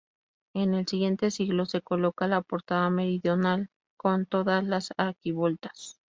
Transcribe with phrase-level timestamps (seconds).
[0.55, 5.99] En el siguiente siglo, se colocó la portada meridional, con todas las arquivoltas.